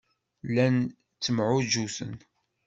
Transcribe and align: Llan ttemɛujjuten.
Llan 0.47 0.77
ttemɛujjuten. 1.17 2.13